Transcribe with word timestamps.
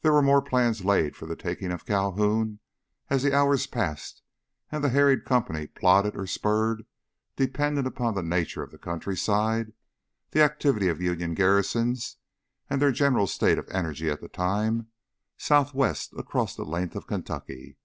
There 0.00 0.12
were 0.12 0.22
more 0.22 0.42
plans 0.42 0.84
laid 0.84 1.14
for 1.14 1.26
the 1.26 1.36
taking 1.36 1.70
of 1.70 1.86
Calhoun 1.86 2.58
as 3.08 3.22
the 3.22 3.32
hours 3.32 3.64
passed 3.68 4.22
and 4.72 4.82
the 4.82 4.88
harried 4.88 5.24
company 5.24 5.68
plodded 5.68 6.16
or 6.16 6.26
spurred 6.26 6.84
depending 7.36 7.86
upon 7.86 8.14
the 8.16 8.24
nature 8.24 8.60
of 8.64 8.72
the 8.72 8.76
countryside, 8.78 9.72
the 10.32 10.42
activity 10.42 10.88
of 10.88 11.00
Union 11.00 11.34
garrisons, 11.34 12.16
and 12.68 12.82
their 12.82 12.90
general 12.90 13.28
state 13.28 13.56
of 13.56 13.68
energy 13.70 14.10
at 14.10 14.20
the 14.20 14.26
time 14.26 14.88
southwest 15.38 16.12
across 16.18 16.56
the 16.56 16.64
length 16.64 16.96
of 16.96 17.06
Kentucky. 17.06 17.76